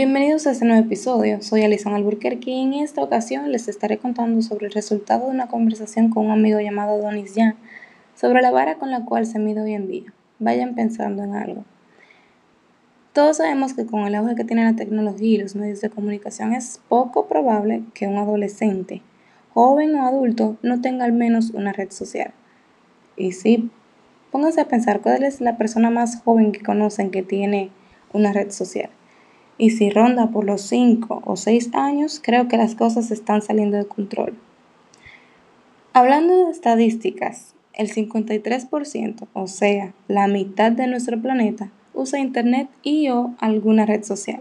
[0.00, 1.42] a este nuevo episodio.
[1.42, 5.48] Soy Alison Alburquerque y en esta ocasión les estaré contando sobre el resultado de una
[5.48, 7.56] conversación con un amigo llamado Donis Jan
[8.14, 10.14] sobre la vara con la cual se mide hoy en día.
[10.38, 11.64] Vayan pensando en algo.
[13.12, 16.52] Todos sabemos que con el auge que tiene la tecnología y los medios de comunicación
[16.52, 19.02] es poco probable que un adolescente,
[19.52, 22.30] joven o adulto, no tenga al menos una red social.
[23.16, 23.68] Y sí,
[24.30, 27.72] pónganse a pensar cuál es la persona más joven que conocen que tiene
[28.12, 28.90] una red social
[29.58, 33.76] y si ronda por los 5 o 6 años, creo que las cosas están saliendo
[33.76, 34.34] de control.
[35.92, 43.08] Hablando de estadísticas, el 53%, o sea, la mitad de nuestro planeta, usa Internet y
[43.08, 44.40] o alguna red social.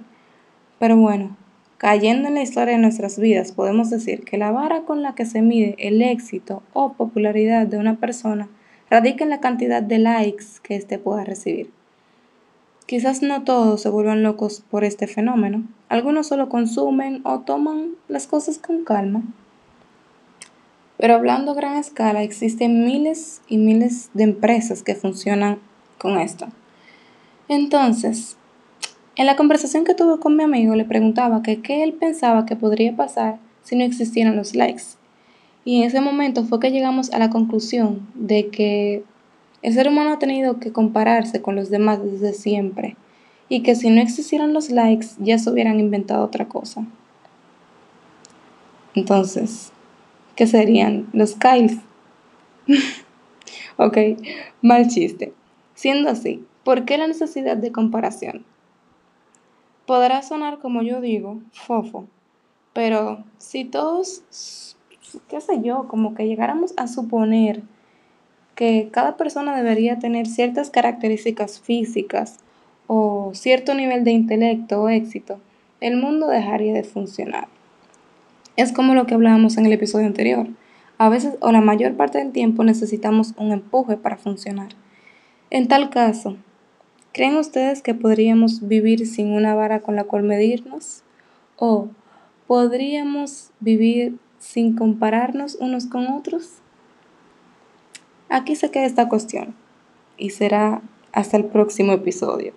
[0.80, 1.36] Pero bueno,
[1.78, 5.26] cayendo en la historia de nuestras vidas, podemos decir que la vara con la que
[5.26, 8.50] se mide el éxito o popularidad de una persona
[8.90, 11.77] radica en la cantidad de likes que éste pueda recibir.
[12.88, 15.64] Quizás no todos se vuelvan locos por este fenómeno.
[15.90, 19.24] Algunos solo consumen o toman las cosas con calma.
[20.98, 25.60] Pero hablando a gran escala, existen miles y miles de empresas que funcionan
[25.98, 26.48] con esto.
[27.50, 28.38] Entonces,
[29.18, 32.56] en la conversación que tuve con mi amigo le preguntaba que qué él pensaba que
[32.56, 34.84] podría pasar si no existieran los likes.
[35.66, 39.04] Y en ese momento fue que llegamos a la conclusión de que
[39.62, 42.96] el ser humano ha tenido que compararse con los demás desde siempre
[43.50, 46.86] y que si no existieran los likes ya se hubieran inventado otra cosa.
[48.94, 49.72] Entonces,
[50.36, 51.78] ¿qué serían los Kyles?
[53.78, 53.98] ok,
[54.62, 55.34] mal chiste.
[55.74, 58.46] Siendo así, ¿por qué la necesidad de comparación?
[59.86, 62.08] Podrá sonar como yo digo, fofo,
[62.74, 64.24] pero si todos,
[65.30, 67.64] qué sé yo, como que llegáramos a suponer
[68.58, 72.38] que cada persona debería tener ciertas características físicas
[72.88, 75.40] o cierto nivel de intelecto o éxito,
[75.80, 77.48] el mundo dejaría de funcionar.
[78.56, 80.48] Es como lo que hablábamos en el episodio anterior.
[80.98, 84.70] A veces o la mayor parte del tiempo necesitamos un empuje para funcionar.
[85.52, 86.36] En tal caso,
[87.14, 91.04] ¿creen ustedes que podríamos vivir sin una vara con la cual medirnos?
[91.58, 91.90] ¿O
[92.48, 96.64] podríamos vivir sin compararnos unos con otros?
[98.30, 99.56] Aquí se queda esta cuestión
[100.18, 100.82] y será
[101.14, 102.54] hasta el próximo episodio.